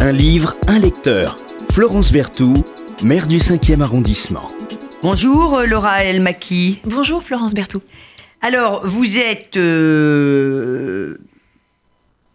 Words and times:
Un 0.00 0.12
livre, 0.12 0.54
un 0.66 0.78
lecteur. 0.78 1.36
Florence 1.72 2.12
Berthoud, 2.12 2.58
maire 3.04 3.26
du 3.26 3.38
5e 3.38 3.82
arrondissement. 3.82 4.46
Bonjour 5.02 5.58
euh, 5.58 5.66
Laura 5.66 6.04
Elmaki. 6.04 6.80
Bonjour 6.84 7.22
Florence 7.22 7.54
Berthoud. 7.54 7.82
Alors, 8.42 8.86
vous 8.86 9.18
êtes... 9.18 9.56
euh, 9.56 11.16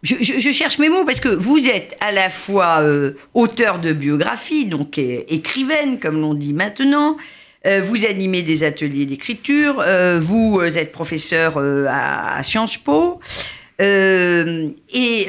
Je, 0.04 0.16
je- 0.22 0.40
je 0.40 0.52
cherche 0.52 0.78
mes 0.80 0.90
mots 0.90 1.06
parce 1.06 1.20
que 1.20 1.30
vous 1.30 1.58
êtes 1.68 1.98
à 2.02 2.12
la 2.12 2.30
fois 2.30 2.82
euh, 2.82 3.14
auteur 3.34 3.80
de 3.80 3.94
biographie, 3.94 4.66
donc 4.66 4.98
euh, 4.98 5.22
écrivaine, 5.28 6.00
comme 6.00 6.22
l'on 6.22 6.34
dit 6.34 6.54
maintenant. 6.54 7.18
Vous 7.88 8.06
animez 8.06 8.44
des 8.44 8.64
ateliers 8.64 9.08
d'écriture. 9.08 9.84
vous 10.20 10.62
êtes 10.62 10.92
professeur 10.92 11.58
à, 11.58 12.38
à 12.38 12.44
Sciences 12.44 12.78
Po. 12.78 13.20
Et 13.80 15.28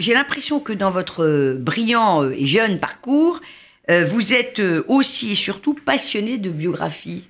j'ai 0.00 0.14
l'impression 0.14 0.58
que 0.58 0.72
dans 0.72 0.90
votre 0.90 1.54
brillant 1.58 2.24
euh, 2.24 2.34
et 2.36 2.46
jeune 2.46 2.80
parcours, 2.80 3.40
euh, 3.90 4.04
vous 4.04 4.32
êtes 4.32 4.58
euh, 4.58 4.84
aussi 4.88 5.32
et 5.32 5.34
surtout 5.34 5.74
passionné 5.74 6.38
de 6.38 6.50
biographie. 6.50 7.24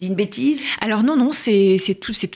Une 0.00 0.14
bêtise 0.14 0.60
Alors 0.80 1.02
non, 1.02 1.16
non, 1.16 1.30
c'est 1.32 1.78
tout, 2.00 2.12
c'est 2.12 2.30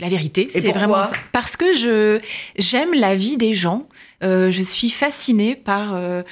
la 0.00 0.08
vérité. 0.08 0.48
C'est 0.50 0.72
vraiment 0.72 1.04
ça. 1.04 1.14
Parce 1.32 1.56
que 1.56 1.74
je 1.74 2.18
j'aime 2.56 2.92
la 2.94 3.14
vie 3.14 3.36
des 3.36 3.54
gens. 3.54 3.88
Euh, 4.22 4.50
je 4.50 4.62
suis 4.62 4.90
fascinée 4.90 5.56
par 5.56 5.94
euh, 5.94 6.22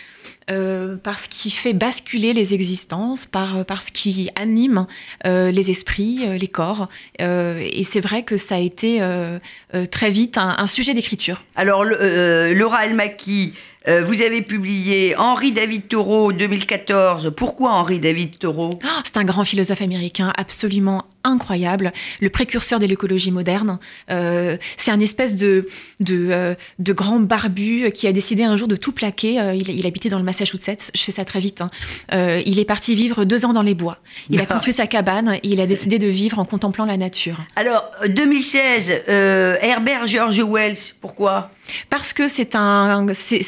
euh, 0.50 0.96
par 0.96 1.18
ce 1.18 1.28
qui 1.28 1.50
fait 1.50 1.72
basculer 1.72 2.32
les 2.32 2.54
existences, 2.54 3.26
par 3.26 3.64
par 3.64 3.82
ce 3.82 3.90
qui 3.90 4.30
anime 4.36 4.86
les 5.24 5.70
esprits, 5.70 6.38
les 6.38 6.48
corps. 6.48 6.88
Et 7.18 7.84
c'est 7.84 8.00
vrai 8.00 8.22
que 8.22 8.36
ça 8.36 8.56
a 8.56 8.58
été 8.58 9.00
très 9.90 10.10
vite 10.10 10.38
un, 10.38 10.56
un 10.58 10.66
sujet 10.66 10.94
d'écriture. 10.94 11.44
Alors, 11.56 11.84
Laura 11.84 12.86
Elmaki, 12.86 13.54
vous 13.86 14.22
avez 14.22 14.42
publié 14.42 15.16
Henri 15.16 15.52
David 15.52 15.88
Thoreau 15.88 16.32
2014. 16.32 17.32
Pourquoi 17.36 17.72
Henri 17.72 17.98
David 17.98 18.38
Thoreau? 18.38 18.78
Oh, 18.82 18.88
C'est 19.04 19.16
un 19.16 19.24
grand 19.24 19.44
philosophe 19.44 19.82
américain 19.82 20.32
absolument 20.36 21.04
incroyable, 21.24 21.92
le 22.20 22.30
précurseur 22.30 22.80
de 22.80 22.86
l'écologie 22.86 23.30
moderne. 23.30 23.78
Euh, 24.10 24.56
c'est 24.76 24.90
un 24.90 25.00
espèce 25.00 25.36
de, 25.36 25.68
de, 26.00 26.56
de 26.78 26.92
grand 26.92 27.20
barbu 27.20 27.71
qui 27.94 28.06
a 28.06 28.12
décidé 28.12 28.44
un 28.44 28.56
jour 28.56 28.68
de 28.68 28.76
tout 28.76 28.92
plaquer. 28.92 29.40
Euh, 29.40 29.54
il, 29.54 29.68
il 29.70 29.86
habitait 29.86 30.08
dans 30.08 30.18
le 30.18 30.24
Massachusetts, 30.24 30.90
je 30.94 31.00
fais 31.00 31.12
ça 31.12 31.24
très 31.24 31.40
vite. 31.40 31.60
hein. 31.60 31.70
Euh, 32.12 32.42
il 32.46 32.58
est 32.58 32.64
parti 32.64 32.94
vivre 32.94 33.24
deux 33.24 33.44
ans 33.44 33.52
dans 33.52 33.62
les 33.62 33.74
bois. 33.74 33.98
Il 34.30 34.40
a 34.40 34.46
construit 34.52 34.72
sa 34.72 34.86
cabane 34.86 35.38
et 35.42 35.48
il 35.48 35.60
a 35.60 35.66
décidé 35.66 35.98
de 35.98 36.06
vivre 36.06 36.38
en 36.38 36.44
contemplant 36.44 36.84
la 36.84 36.96
nature. 36.96 37.38
Alors, 37.56 37.84
euh, 38.02 38.08
2016, 38.08 39.02
euh, 39.08 39.56
Herbert 39.60 40.06
George 40.06 40.40
Wells. 40.40 40.94
Pourquoi? 41.00 41.50
Parce 41.90 42.12
que 42.12 42.28
c'est 42.28 42.54
un, 42.56 43.06
c'est, 43.12 43.42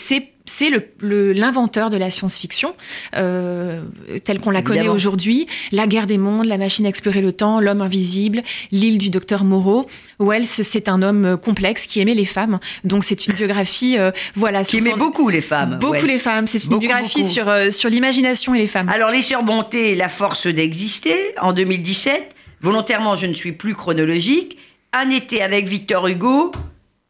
c'est, 0.47 0.64
c'est 0.64 0.70
le- 0.70 0.84
le- 1.00 1.33
l'inventeur 1.33 1.91
de 1.91 1.97
la 1.97 2.11
science-fiction, 2.11 2.75
euh, 3.17 3.83
telle 4.25 4.41
qu'on 4.41 4.50
la 4.50 4.62
connaît 4.62 4.89
aujourd'hui. 4.89 5.47
La 5.73 5.87
guerre 5.87 6.06
des 6.06 6.19
mondes, 6.19 6.47
la 6.47 6.59
machine 6.59 6.87
à 6.87 6.89
explorer 6.89 7.20
le 7.20 7.33
temps, 7.33 7.61
l'homme 7.61 7.81
invisible, 7.83 8.42
l'île 8.72 8.98
du 8.98 9.11
docteur 9.11 9.45
Moreau. 9.45 9.87
Wells, 10.20 10.47
c'est 10.47 10.89
un 10.89 11.03
homme 11.03 11.25
euh, 11.25 11.37
complexe 11.37 11.87
qui 11.87 12.00
aimait 12.00 12.15
les 12.15 12.25
femmes. 12.25 12.59
Donc 12.84 13.05
c'est 13.05 13.27
une 13.27 13.34
biographie, 13.34 13.98
euh, 13.98 14.11
voilà, 14.37 14.62
Qui 14.65 14.78
aimait 14.78 14.91
son- 14.91 14.97
beaucoup 14.97 15.28
les 15.28 15.41
femmes. 15.42 15.78
beaucoup 15.81 15.95
Wells. 15.95 16.06
les 16.06 16.19
femmes. 16.19 16.47
C'est 16.47 16.62
une 16.62 16.70
Beaucoup, 16.70 16.81
biographie 16.81 17.20
beaucoup. 17.22 17.33
sur 17.33 17.48
euh, 17.48 17.70
sur 17.70 17.91
l'imagination 17.91 18.55
et 18.55 18.59
les 18.59 18.67
femmes. 18.69 18.89
Alors, 18.89 19.11
Les 19.11 19.22
Surbontés, 19.22 19.95
La 19.95 20.09
force 20.09 20.47
d'exister, 20.47 21.34
en 21.41 21.53
2017. 21.53 22.34
Volontairement, 22.61 23.17
je 23.17 23.27
ne 23.27 23.34
suis 23.34 23.53
plus 23.53 23.75
chronologique. 23.75 24.56
Un 24.92 25.11
été 25.11 25.42
avec 25.42 25.67
Victor 25.67 26.06
Hugo, 26.06 26.53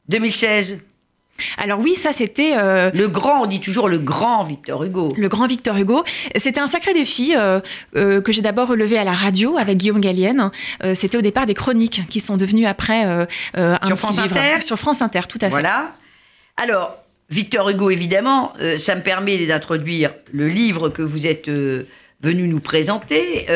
2016. 0.08 0.80
Alors 1.58 1.80
oui, 1.80 1.94
ça 1.94 2.12
c'était. 2.12 2.54
euh, 2.56 2.90
Le 2.94 3.08
grand, 3.08 3.42
on 3.42 3.46
dit 3.46 3.60
toujours 3.60 3.88
le 3.88 3.98
grand 3.98 4.44
Victor 4.44 4.84
Hugo. 4.84 5.14
Le 5.16 5.28
grand 5.28 5.46
Victor 5.46 5.76
Hugo. 5.76 6.04
C'était 6.36 6.60
un 6.60 6.66
sacré 6.66 6.94
défi 6.94 7.34
euh, 7.36 7.60
euh, 7.96 8.20
que 8.20 8.32
j'ai 8.32 8.42
d'abord 8.42 8.68
relevé 8.68 8.98
à 8.98 9.04
la 9.04 9.12
radio 9.12 9.56
avec 9.58 9.78
Guillaume 9.78 10.00
Gallienne. 10.00 10.50
C'était 10.94 11.18
au 11.18 11.22
départ 11.22 11.46
des 11.46 11.54
chroniques 11.54 12.02
qui 12.08 12.20
sont 12.20 12.36
devenues 12.36 12.66
après 12.66 13.02
un 13.02 13.26
Sur 13.84 13.96
petit 13.96 13.96
France 13.96 14.22
livre. 14.22 14.36
Inter 14.36 14.60
Sur 14.60 14.78
France 14.78 15.02
Inter, 15.02 15.20
tout 15.28 15.38
à 15.40 15.46
fait. 15.46 15.50
Voilà. 15.50 15.92
Alors, 16.56 16.96
Victor 17.30 17.68
Hugo, 17.70 17.90
évidemment, 17.90 18.52
ça 18.76 18.94
me 18.94 19.02
permet 19.02 19.44
d'introduire 19.46 20.12
le 20.32 20.48
livre 20.48 20.88
que 20.88 21.02
vous 21.02 21.26
êtes 21.26 21.48
venu 21.48 22.46
nous 22.48 22.60
présenter, 22.60 23.46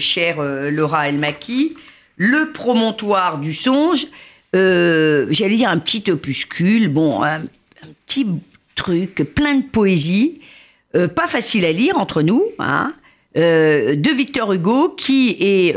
chère 0.00 0.42
Laura 0.70 1.08
Elmaki, 1.08 1.76
Le 2.16 2.52
promontoire 2.52 3.38
du 3.38 3.52
songe. 3.52 4.06
Euh, 4.54 5.26
J'allais 5.30 5.56
dire 5.56 5.70
un 5.70 5.78
petit 5.78 6.10
opuscule, 6.10 6.88
bon, 6.88 7.22
un, 7.22 7.42
petit 8.06 8.26
truc 8.74 9.14
plein 9.34 9.56
de 9.56 9.64
poésie, 9.64 10.40
euh, 10.94 11.08
pas 11.08 11.26
facile 11.26 11.64
à 11.64 11.72
lire 11.72 11.98
entre 11.98 12.22
nous, 12.22 12.44
hein, 12.58 12.92
euh, 13.36 13.96
de 13.96 14.10
Victor 14.10 14.52
Hugo, 14.52 14.90
qui 14.90 15.36
est 15.40 15.74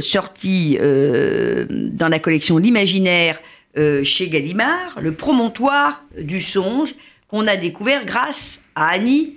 sorti 0.00 0.78
dans 0.78 2.08
la 2.08 2.18
collection 2.18 2.58
L'Imaginaire 2.58 3.40
chez 4.02 4.28
Gallimard, 4.28 4.98
le 5.00 5.12
promontoire 5.12 6.04
du 6.20 6.40
songe, 6.40 6.94
qu'on 7.28 7.46
a 7.46 7.56
découvert 7.56 8.04
grâce 8.04 8.62
à 8.74 8.88
Annie 8.88 9.36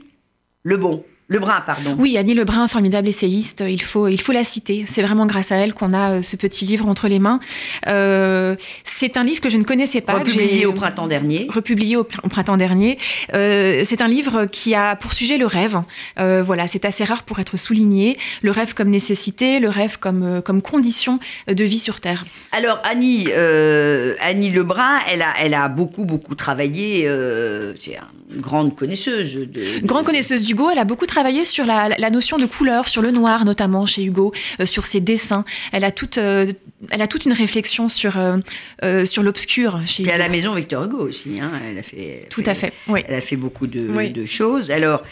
Lebon. 0.64 1.06
Lebrun, 1.28 1.60
pardon. 1.66 1.96
Oui, 1.98 2.18
Annie 2.20 2.36
Lebrun, 2.36 2.68
formidable 2.68 3.08
essayiste, 3.08 3.64
il 3.68 3.82
faut, 3.82 4.08
il 4.08 4.22
faut 4.22 4.32
la 4.32 4.44
citer. 4.44 4.84
C'est 4.88 5.02
vraiment 5.02 5.26
grâce 5.26 5.52
à 5.52 5.56
elle 5.56 5.74
qu'on 5.74 5.92
a 5.92 6.12
euh, 6.12 6.22
ce 6.22 6.36
petit 6.36 6.66
livre 6.66 6.88
entre 6.88 7.08
les 7.08 7.18
mains. 7.18 7.40
Euh, 7.88 8.56
c'est 8.84 9.18
un 9.18 9.24
livre 9.24 9.42
que 9.42 9.50
je 9.50 9.58
ne 9.58 9.64
connaissais 9.64 10.02
pas. 10.02 10.14
Republié 10.20 10.68
au 10.68 10.74
printemps 10.74 11.08
dernier. 11.08 11.48
republié 11.50 11.96
au, 11.98 12.04
pr- 12.04 12.20
au 12.22 12.28
printemps 12.30 12.58
dernier. 12.58 13.00
Euh, 13.34 13.82
c'est 13.86 14.02
un 14.02 14.08
livre 14.08 14.46
qui 14.46 14.76
a 14.76 14.96
pour 14.96 15.14
sujet 15.14 15.40
le 15.40 15.48
rêve. 15.48 15.82
Euh, 16.20 16.44
voilà, 16.46 16.68
c'est 16.68 16.86
assez 16.86 17.04
rare 17.04 17.24
pour 17.24 17.40
être 17.40 17.58
souligné. 17.58 18.18
Le 18.44 18.52
rêve 18.52 18.76
comme 18.76 18.90
nécessité, 18.92 19.60
le 19.60 19.70
rêve 19.70 19.98
comme, 19.98 20.44
comme 20.46 20.62
condition 20.62 21.20
de 21.48 21.64
vie 21.64 21.80
sur 21.80 22.02
Terre. 22.02 22.24
Alors 22.52 22.80
Annie, 22.84 23.30
Annie 24.22 24.52
Lebrun, 24.52 25.00
elle 25.12 25.24
a, 25.24 25.34
elle 25.42 25.56
a 25.56 25.70
beaucoup 25.70 26.04
beaucoup 26.06 26.36
travaillé. 26.36 27.10
c'est 27.80 27.98
une 28.32 28.42
grande 28.42 28.76
connaisseuse. 28.76 29.34
De, 29.36 29.46
de- 29.46 29.86
Grande 29.88 30.06
connaisseuse 30.06 30.44
d'Hugo, 30.44 30.70
elle 30.72 30.78
a 30.80 30.84
beaucoup 30.84 31.06
travaillé 31.06 31.15
sur 31.46 31.66
la, 31.66 31.90
la 31.90 32.10
notion 32.10 32.38
de 32.38 32.46
couleur, 32.46 32.88
sur 32.88 33.02
le 33.02 33.12
noir 33.12 33.46
notamment 33.46 33.86
chez 33.86 34.04
Hugo, 34.04 34.34
euh, 34.60 34.66
sur 34.66 34.86
ses 34.86 35.00
dessins. 35.00 35.46
Elle 35.72 35.84
a 35.84 35.92
toute, 35.92 36.18
euh, 36.18 36.52
elle 36.90 37.02
a 37.02 37.08
toute 37.08 37.26
une 37.26 37.34
réflexion 37.34 37.90
sur, 37.90 38.16
euh, 38.18 39.06
sur 39.06 39.24
l'obscur 39.24 39.80
chez 39.86 40.04
Puis 40.04 40.12
à 40.12 40.16
Hugo. 40.16 40.24
la 40.24 40.30
maison 40.30 40.54
Victor 40.54 40.84
Hugo 40.84 40.98
aussi. 41.08 41.40
hein, 41.42 41.52
elle 41.70 41.78
a 41.78 41.84
fait. 41.84 42.20
elle 42.24 42.30
Tout 42.30 42.44
à 42.46 42.54
fait, 42.54 42.74
oui. 42.88 43.04
Elle 43.08 43.16
a 43.16 43.22
fait 43.22 43.36
beaucoup 43.38 43.68
de, 43.68 43.88
Oui. 43.90 44.12
de 44.12 44.26
choses. 44.26 44.72
Alors, 44.72 45.04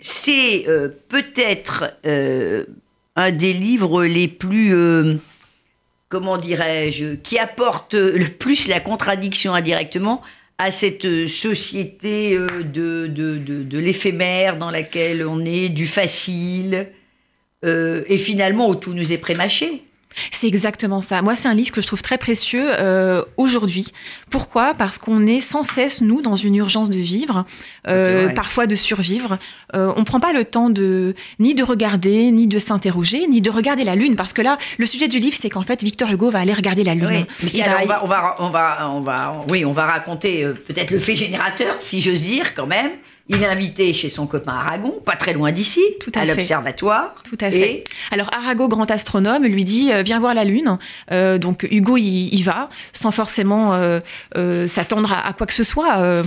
c'est 0.00 0.66
peut-être 1.08 1.94
un 3.16 3.32
des 3.32 3.52
livres 3.52 4.04
les 4.04 4.28
plus, 4.28 4.74
comment 6.08 6.36
dirais-je, 6.36 7.14
qui 7.16 7.38
apporte 7.38 7.94
le 7.94 8.26
plus 8.26 8.68
la 8.68 8.80
contradiction 8.80 9.54
indirectement 9.54 10.22
à 10.58 10.70
cette 10.70 11.26
société 11.26 12.34
euh, 12.34 12.62
de, 12.62 13.06
de, 13.06 13.36
de, 13.36 13.62
de 13.62 13.78
l'éphémère 13.78 14.56
dans 14.56 14.70
laquelle 14.70 15.26
on 15.26 15.44
est, 15.44 15.68
du 15.68 15.86
facile, 15.86 16.88
euh, 17.64 18.04
et 18.06 18.18
finalement 18.18 18.68
où 18.68 18.74
tout 18.74 18.94
nous 18.94 19.12
est 19.12 19.18
prémâché. 19.18 19.85
C'est 20.30 20.46
exactement 20.46 21.02
ça. 21.02 21.22
Moi, 21.22 21.36
c'est 21.36 21.48
un 21.48 21.54
livre 21.54 21.72
que 21.72 21.80
je 21.80 21.86
trouve 21.86 22.02
très 22.02 22.18
précieux 22.18 22.68
euh, 22.78 23.22
aujourd'hui. 23.36 23.92
Pourquoi? 24.30 24.74
Parce 24.74 24.98
qu'on 24.98 25.26
est 25.26 25.40
sans 25.40 25.64
cesse, 25.64 26.00
nous, 26.00 26.22
dans 26.22 26.36
une 26.36 26.56
urgence 26.56 26.90
de 26.90 26.98
vivre, 26.98 27.44
euh, 27.88 28.28
parfois 28.30 28.66
de 28.66 28.74
survivre. 28.74 29.38
Euh, 29.74 29.92
on 29.96 30.00
ne 30.00 30.04
prend 30.04 30.20
pas 30.20 30.32
le 30.32 30.44
temps 30.44 30.70
de 30.70 31.14
ni 31.38 31.54
de 31.54 31.62
regarder, 31.62 32.30
ni 32.30 32.46
de 32.46 32.58
s'interroger, 32.58 33.26
ni 33.26 33.40
de 33.40 33.50
regarder 33.50 33.84
la 33.84 33.94
Lune. 33.94 34.16
Parce 34.16 34.32
que 34.32 34.42
là, 34.42 34.58
le 34.78 34.86
sujet 34.86 35.08
du 35.08 35.18
livre, 35.18 35.36
c'est 35.38 35.50
qu'en 35.50 35.62
fait, 35.62 35.82
Victor 35.82 36.10
Hugo 36.10 36.30
va 36.30 36.40
aller 36.40 36.54
regarder 36.54 36.84
la 36.84 36.94
Lune. 36.94 37.06
Oui. 37.10 37.24
Mais 37.42 37.50
Il 37.54 37.62
alors, 37.62 37.86
va- 37.86 38.04
on, 38.04 38.06
va, 38.06 38.34
on, 38.38 38.48
va, 38.48 38.78
on, 38.90 38.90
va, 38.90 38.90
on 38.90 39.00
va- 39.00 39.40
oui, 39.50 39.64
on 39.64 39.72
va 39.72 39.86
raconter 39.86 40.44
euh, 40.44 40.52
peut-être 40.54 40.90
le 40.90 40.98
fait 40.98 41.16
générateur, 41.16 41.76
si 41.80 42.00
j'ose 42.00 42.22
dire, 42.22 42.54
quand 42.54 42.66
même. 42.66 42.90
Il 43.28 43.42
est 43.42 43.46
invité 43.46 43.92
chez 43.92 44.08
son 44.08 44.26
copain 44.28 44.52
Aragon, 44.52 44.94
pas 45.04 45.16
très 45.16 45.32
loin 45.32 45.50
d'ici, 45.50 45.82
Tout 46.00 46.12
à 46.14 46.20
fait. 46.20 46.26
l'observatoire. 46.26 47.14
Tout 47.28 47.36
à 47.40 47.50
fait. 47.50 47.82
Alors 48.12 48.30
Arago, 48.32 48.68
grand 48.68 48.88
astronome, 48.90 49.44
lui 49.46 49.64
dit 49.64 49.90
euh, 49.92 50.02
viens 50.02 50.20
voir 50.20 50.32
la 50.32 50.44
Lune. 50.44 50.78
Euh, 51.10 51.36
donc 51.36 51.66
Hugo 51.70 51.96
y, 51.96 52.28
y 52.30 52.42
va 52.42 52.70
sans 52.92 53.10
forcément 53.10 53.74
euh, 53.74 53.98
euh, 54.36 54.68
s'attendre 54.68 55.12
à, 55.12 55.26
à 55.26 55.32
quoi 55.32 55.46
que 55.46 55.54
ce 55.54 55.64
soit. 55.64 56.22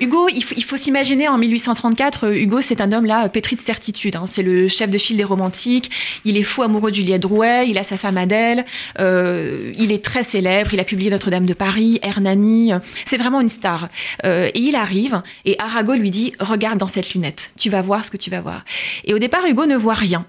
Hugo, 0.00 0.28
il, 0.32 0.42
faut- 0.44 0.54
il 0.56 0.62
faut 0.62 0.76
s'imaginer 0.76 1.26
en 1.28 1.36
1834, 1.36 2.26
euh, 2.28 2.34
Hugo 2.36 2.60
c'est 2.60 2.80
un 2.80 2.92
homme 2.92 3.06
là 3.06 3.28
pétri 3.28 3.56
de 3.56 3.60
certitude. 3.60 4.14
hein. 4.16 4.24
C'est 4.26 4.42
le 4.44 4.68
chef 4.68 4.88
de 4.88 4.98
file 4.98 5.16
des 5.16 5.24
romantiques. 5.24 5.90
Il 6.24 6.36
est 6.36 6.42
fou 6.44 6.62
amoureux 6.62 6.90
de 6.92 6.96
Juliette 6.96 7.22
Drouet. 7.22 7.66
Il 7.68 7.76
a 7.76 7.82
sa 7.82 7.96
femme 7.96 8.16
Adèle. 8.18 8.64
Il 9.00 9.90
est 9.92 10.04
très 10.04 10.22
célèbre. 10.22 10.72
Il 10.74 10.80
a 10.80 10.84
publié 10.84 11.10
Notre-Dame 11.10 11.46
de 11.46 11.54
Paris, 11.54 11.98
Hernani. 12.02 12.70
C'est 13.04 13.16
vraiment 13.16 13.40
une 13.40 13.48
star. 13.48 13.88
Et 14.24 14.52
il 14.58 14.76
arrive 14.76 15.22
et 15.44 15.56
Arago 15.58 15.94
lui 15.94 16.10
dit 16.10 16.34
regarde 16.40 16.78
dans 16.78 16.86
cette 16.86 17.14
lunette. 17.14 17.50
Tu 17.56 17.70
vas 17.70 17.82
voir 17.82 18.04
ce 18.04 18.10
que 18.10 18.16
tu 18.16 18.30
vas 18.30 18.40
voir. 18.40 18.64
Et 19.04 19.14
au 19.14 19.18
départ 19.18 19.44
Hugo 19.46 19.66
ne 19.66 19.76
voit 19.76 19.94
rien. 19.94 20.26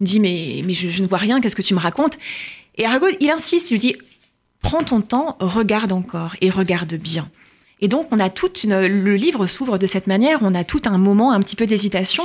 Il 0.00 0.06
dit 0.06 0.20
mais, 0.20 0.62
mais 0.64 0.72
je, 0.72 1.02
ne 1.02 1.06
vois 1.06 1.18
rien, 1.18 1.40
qu'est-ce 1.40 1.56
que 1.56 1.62
tu 1.62 1.74
me 1.74 1.80
racontes? 1.80 2.18
Et 2.76 2.86
Arago, 2.86 3.06
il 3.20 3.30
insiste, 3.30 3.70
il 3.70 3.74
lui 3.74 3.80
dit 3.80 3.96
prends 4.62 4.82
ton 4.82 5.00
temps, 5.00 5.36
regarde 5.40 5.92
encore 5.92 6.36
et 6.40 6.50
regarde 6.50 6.94
bien. 6.94 7.28
Et 7.80 7.88
donc, 7.88 8.08
on 8.10 8.18
a 8.18 8.28
toute 8.28 8.64
le 8.64 9.14
livre 9.14 9.46
s'ouvre 9.46 9.78
de 9.78 9.86
cette 9.86 10.06
manière, 10.06 10.40
on 10.42 10.54
a 10.54 10.64
tout 10.64 10.82
un 10.84 10.98
moment 10.98 11.32
un 11.32 11.40
petit 11.40 11.56
peu 11.56 11.66
d'hésitation 11.66 12.24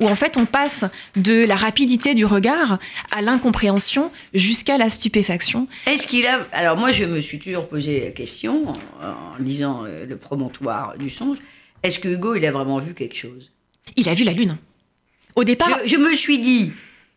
où 0.00 0.08
en 0.08 0.16
fait 0.16 0.36
on 0.36 0.46
passe 0.46 0.84
de 1.16 1.44
la 1.44 1.56
rapidité 1.56 2.14
du 2.14 2.24
regard 2.24 2.78
à 3.10 3.22
l'incompréhension 3.22 4.10
jusqu'à 4.32 4.78
la 4.78 4.90
stupéfaction. 4.90 5.68
Est-ce 5.86 6.06
qu'il 6.06 6.26
a... 6.26 6.46
Alors 6.52 6.76
moi 6.76 6.92
je 6.92 7.04
me 7.04 7.20
suis 7.20 7.38
toujours 7.38 7.68
posé 7.68 8.04
la 8.04 8.10
question 8.10 8.68
en, 8.68 9.38
lisant 9.38 9.84
euh, 9.84 9.96
le 10.06 10.16
promontoire 10.16 10.94
du 10.98 11.10
songe, 11.10 11.38
est-ce 11.84 12.00
que 12.00 12.08
Hugo 12.08 12.34
il 12.34 12.44
a 12.44 12.50
vraiment 12.50 12.78
vu 12.78 12.94
quelque 12.94 13.16
chose? 13.16 13.50
Il 13.96 14.08
a 14.08 14.14
vu 14.14 14.24
la 14.24 14.32
lune. 14.32 14.56
Au 15.36 15.44
départ... 15.44 15.78
Je, 15.84 15.90
je 15.90 15.96
me 15.96 16.14
suis 16.16 16.38
dit, 16.38 16.72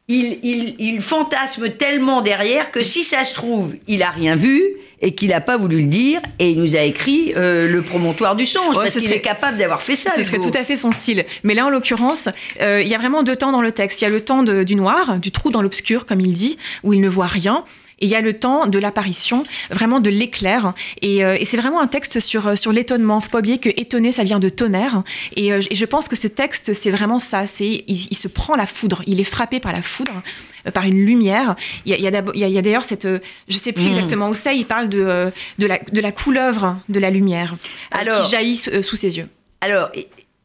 il, 0.08 0.40
il, 0.44 0.76
il, 0.78 1.02
fantasme 1.02 1.70
tellement 1.72 2.22
derrière 2.22 2.72
que 2.72 2.84
si 2.84 3.04
ça 3.04 3.24
se 3.24 3.34
trouve, 3.34 3.76
il 3.88 4.04
a 4.04 4.10
rien 4.10 4.36
vu 4.36 4.64
et 5.02 5.14
qu'il 5.14 5.30
n'a 5.30 5.42
pas 5.42 5.58
voulu 5.58 5.82
le 5.82 5.88
dire 5.88 6.22
et 6.40 6.50
il 6.50 6.60
nous 6.60 6.76
a 6.76 6.82
écrit 6.82 7.34
euh, 7.36 7.72
le 7.72 7.82
promontoire 7.82 8.36
du 8.36 8.46
songe 8.46 8.76
ouais, 8.76 8.86
parce 8.86 8.98
qu'il 8.98 9.12
est 9.14 9.22
capable 9.22 9.58
d'avoir 9.58 9.82
fait 9.82 9.96
ça. 9.96 10.10
Ce 10.10 10.24
serait 10.24 10.40
tout 10.40 10.52
à 10.54 10.64
fait 10.64 10.76
son 10.76 10.92
style. 10.92 11.26
Mais 11.44 11.54
là, 11.54 11.66
en 11.66 11.70
l'occurrence, 11.70 12.30
euh, 12.62 12.82
il 12.82 12.88
y 12.88 12.96
a 12.96 12.98
vraiment 12.98 13.24
deux 13.24 13.36
temps 13.36 13.52
dans 13.52 13.62
le 13.62 13.72
texte. 13.72 14.02
Il 14.02 14.06
y 14.06 14.08
a 14.08 14.10
le 14.10 14.22
temps 14.22 14.44
de, 14.44 14.64
du 14.64 14.76
noir, 14.76 15.20
du 15.20 15.32
trou 15.32 15.52
dans 15.52 15.62
l'obscur, 15.62 16.06
comme 16.06 16.20
il 16.20 16.34
dit, 16.34 16.58
où 16.84 16.94
il 16.94 17.02
ne 17.02 17.10
voit 17.10 17.28
rien. 17.28 17.64
Et 18.00 18.06
il 18.06 18.10
y 18.10 18.16
a 18.16 18.22
le 18.22 18.34
temps 18.34 18.68
de 18.68 18.80
l'apparition, 18.80 19.44
vraiment 19.72 20.00
de 20.00 20.10
l'éclair. 20.10 20.74
Et, 21.02 21.24
euh, 21.24 21.38
et 21.40 21.46
c'est 21.46 21.58
vraiment 21.58 21.82
un 21.82 21.88
texte 21.88 22.20
sur, 22.20 22.58
sur 22.58 22.72
l'étonnement. 22.72 23.20
Faut 23.20 23.30
pas 23.30 23.40
oublier 23.40 23.58
que 23.58 23.70
étonner, 23.70 24.12
ça 24.12 24.24
vient 24.24 24.40
de 24.40 24.50
tonnerre. 24.50 25.04
Et, 25.36 25.52
euh, 25.52 25.62
et 25.70 25.76
je 25.76 25.86
pense 25.86 26.08
que 26.08 26.16
ce 26.16 26.28
texte, 26.28 26.74
c'est 26.74 26.92
vraiment 26.92 27.20
ça. 27.20 27.48
C'est 27.48 27.84
il, 27.88 28.08
il, 28.12 28.18
se 28.18 28.28
prend 28.28 28.56
la 28.56 28.66
foudre. 28.66 29.02
Il 29.08 29.20
est 29.20 29.24
frappé 29.26 29.60
par 29.60 29.74
la 29.74 29.82
foudre, 29.82 30.22
euh, 30.68 30.72
par 30.72 30.84
une 30.84 31.06
lumière. 31.06 31.56
Il 31.86 31.96
y 32.00 32.08
a, 32.08 32.20
a, 32.20 32.62
d'ailleurs 32.62 32.84
cette, 32.84 33.08
je 33.48 33.58
sais 33.58 33.72
plus 33.72 33.86
mmh. 33.86 33.90
exactement 33.90 34.30
où 34.30 34.36
c'est. 34.36 34.56
Il 34.56 34.66
parle 34.66 34.90
de, 34.90 35.32
de 35.58 35.68
la, 35.68 35.80
de 35.80 36.02
la 36.02 36.12
couleuvre 36.12 36.78
de 36.90 37.00
la 37.00 37.10
lumière 37.10 37.56
Alors, 37.92 38.24
qui 38.24 38.32
jaillit 38.32 38.58
sous 38.58 38.96
ses 38.96 39.18
yeux. 39.18 39.28
Alors, 39.62 39.90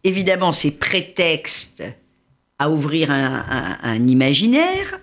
évidemment, 0.05 0.53
c'est 0.53 0.71
prétexte 0.71 1.83
à 2.59 2.71
ouvrir 2.71 3.11
un, 3.11 3.45
un, 3.49 3.79
un 3.83 4.09
imaginaire 4.09 4.99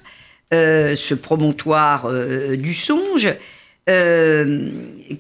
euh, 0.51 0.95
ce 0.95 1.13
promontoire 1.13 2.07
euh, 2.07 2.57
du 2.57 2.73
songe, 2.73 3.31
euh, 3.87 4.69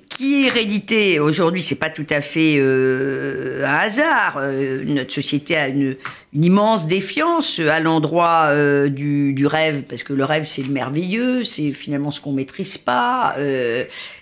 qui 0.09 0.45
est 0.45 0.49
réédité 0.49 1.19
aujourd'hui, 1.19 1.61
c'est 1.61 1.75
pas 1.75 1.91
tout 1.91 2.07
à 2.09 2.21
fait 2.21 2.59
un 2.59 3.75
hasard. 3.75 4.41
Notre 4.85 5.13
société 5.13 5.55
a 5.55 5.67
une, 5.67 5.95
immense 6.33 6.87
défiance 6.87 7.59
à 7.59 7.79
l'endroit 7.79 8.51
du, 8.87 9.45
rêve, 9.45 9.83
parce 9.83 10.03
que 10.03 10.13
le 10.13 10.25
rêve 10.25 10.45
c'est 10.45 10.63
le 10.63 10.69
merveilleux, 10.69 11.43
c'est 11.43 11.73
finalement 11.73 12.09
ce 12.09 12.21
qu'on 12.21 12.33
maîtrise 12.33 12.77
pas 12.79 13.35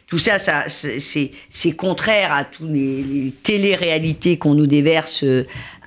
tout 0.08 0.18
ça, 0.18 0.38
c'est 0.70 1.72
contraire 1.76 2.32
à 2.32 2.46
toutes 2.46 2.70
les, 2.70 3.04
les 3.04 3.32
télé-réalités 3.44 4.38
qu'on 4.38 4.54
nous 4.54 4.68
déverse 4.68 5.26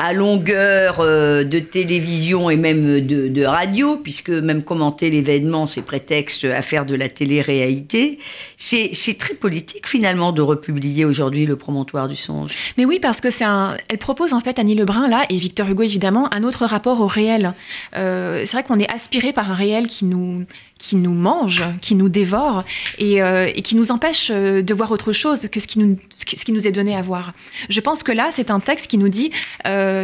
à 0.00 0.14
longueur 0.14 0.97
euh, 1.00 1.44
de 1.44 1.58
télévision 1.58 2.49
et 2.49 2.56
même 2.56 3.00
de, 3.00 3.44
radio, 3.44 3.99
puisque 3.99 4.31
même 4.31 4.62
commenter 4.62 5.11
l'événement, 5.11 5.67
c'est 5.67 5.82
prétexte 5.82 6.44
à 6.44 6.62
faire 6.62 6.87
de 6.87 6.94
la 6.94 7.11
télé-réalité. 7.11 8.19
C'est 8.56 9.19
très 9.19 9.35
politique 9.35 9.87
finalement 9.87 10.32
de 10.32 10.41
republier 10.41 11.05
aujourd'hui 11.05 11.44
le 11.44 11.56
promontoire 11.56 12.08
du 12.08 12.17
songe. 12.17 12.55
Mais 12.79 12.87
oui, 12.87 12.99
parce 12.99 13.20
que 13.20 13.29
c'est 13.29 13.44
un. 13.44 13.76
Elle 13.88 13.99
propose 13.99 14.32
en 14.32 14.41
fait 14.41 14.58
Annie 14.58 14.75
Lebrun 14.75 15.06
là 15.06 15.25
et 15.29 15.37
Victor 15.37 15.69
Hugo 15.69 15.82
évidemment 15.82 16.32
un 16.32 16.44
autre 16.44 16.64
rapport 16.64 17.00
au 17.03 17.06
réel. 17.06 17.53
Euh, 17.94 18.43
c'est 18.46 18.56
vrai 18.56 18.64
qu'on 18.64 18.79
est 18.79 18.91
aspiré 18.91 19.35
par 19.35 19.50
un 19.50 19.55
réel 19.55 19.87
qui 19.87 20.06
nous 20.06 20.46
qui 20.79 20.96
nous 20.96 21.12
mange, 21.12 21.62
qui 21.82 21.94
nous 21.94 22.08
dévore 22.08 22.64
et, 22.96 23.23
euh, 23.23 23.50
qui 23.50 23.76
nous 23.76 23.91
empêche 23.91 24.31
de 24.31 24.75
voir 24.75 24.91
autre 24.91 25.12
chose 25.12 25.46
que 25.53 25.61
ce 25.61 25.67
qui 25.67 25.79
nous, 25.79 25.99
ce 26.17 26.25
qui 26.25 26.53
nous 26.53 26.67
est 26.67 26.73
donné 26.73 26.96
à 26.96 27.03
voir. 27.03 27.35
Je 27.69 27.81
pense 27.82 28.03
que 28.03 28.12
là, 28.12 28.31
c'est 28.31 28.50
un 28.50 28.61
texte 28.61 28.87
qui 28.87 28.96
nous 28.96 29.11
dit 29.11 29.31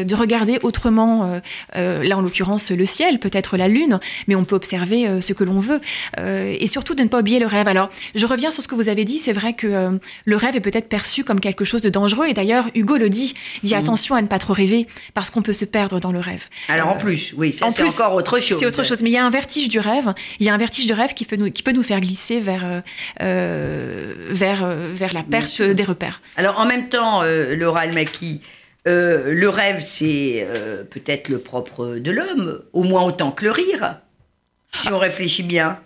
de 0.05 0.15
regarder 0.15 0.59
autrement, 0.63 1.25
euh, 1.25 1.41
euh 1.77 2.03
là 2.03 2.17
en 2.19 2.21
l'occurrence 2.21 2.71
le 2.71 2.85
ciel, 2.85 3.19
peut-être 3.19 3.57
la 3.57 3.69
lune, 3.69 4.01
mais 4.27 4.35
on 4.35 4.45
peut 4.45 4.57
observer 4.57 5.07
euh, 5.07 5.21
ce 5.21 5.33
que 5.33 5.45
l'on 5.45 5.61
veut 5.61 5.81
et 6.19 6.67
surtout 6.67 6.95
de 6.95 7.03
ne 7.03 7.09
pas 7.09 7.21
oublier 7.21 7.39
le 7.39 7.47
rêve. 7.47 7.69
Alors, 7.69 7.91
je 8.15 8.27
reviens 8.27 8.51
sur 8.51 8.63
ce 8.63 8.69
que 8.69 8.75
vous 8.75 8.89
avez 8.89 9.05
dit, 9.05 9.19
c'est 9.19 9.33
vrai 9.33 9.53
que 9.53 9.99
le 10.25 10.37
rêve 10.37 10.57
est 10.57 10.61
peut-être 10.61 10.89
perçu 10.89 11.25
comme 11.25 11.41
quelque 11.41 11.65
chose 11.65 11.83
de 11.83 11.89
dangereux 11.89 12.27
et 12.27 12.35
d'ailleurs, 12.35 12.67
Hugo 12.75 12.97
le 12.97 13.09
dit, 13.09 13.35
il 13.63 13.69
dit 13.69 13.75
mmh. 13.75 13.79
attention 13.79 14.15
à 14.15 14.23
ne 14.23 14.27
pas 14.27 14.39
trop 14.39 14.53
rêver 14.53 14.87
parce 15.15 15.31
qu'on 15.31 15.43
peut 15.43 15.53
se 15.53 15.65
perdre 15.65 16.01
dans 16.01 16.13
le 16.13 16.21
rêve. 16.21 16.45
Alors 16.69 16.89
en 16.89 16.97
plus, 16.97 17.35
oui, 17.37 17.53
ça 17.53 17.71
c'est 17.71 17.83
encore 17.83 18.15
autre 18.15 18.41
chose. 18.41 18.59
C'est 18.59 18.67
autre 18.67 18.85
chose, 18.85 19.03
mais 19.03 19.11
il 19.11 19.15
y 19.15 19.19
a 19.19 19.25
un 19.25 19.31
vertige 19.31 19.69
du 19.69 19.79
rêve, 19.79 20.15
il 20.41 20.47
y 20.47 20.51
a 20.51 20.55
un 20.55 20.59
vertige 20.59 20.87
de 20.87 20.95
rêve 20.95 21.15
qui 21.15 21.25
peut 21.25 21.37
nous, 21.37 21.51
qui 21.51 21.63
peut 21.63 21.73
nous 21.73 21.83
faire 21.83 22.01
glisser 22.01 22.41
vers, 22.41 22.65
euh, 22.65 22.81
euh 23.23 24.15
vers, 24.31 24.65
euh, 24.65 24.93
vers 24.95 25.13
la 25.13 25.23
perte 25.23 25.63
des 25.63 25.85
repères. 25.85 26.21
Alors 26.37 26.59
en 26.59 26.67
même 26.67 26.89
temps, 26.89 27.23
euh, 27.23 27.57
Laura 27.57 27.81
Almaki, 27.81 28.41
euh, 28.87 29.33
le 29.33 29.49
rêve, 29.49 29.81
c'est 29.83 30.47
peut-être 30.91 31.29
le 31.29 31.39
propre 31.39 31.97
de 31.97 32.11
l'homme, 32.11 32.63
au 32.73 32.83
moins 32.83 33.03
autant 33.03 33.33
que 33.33 33.45
le 33.45 33.51
rire, 33.51 34.01
si 34.73 34.89
on 34.89 34.99
réfléchit 34.99 35.43
bien. 35.43 35.79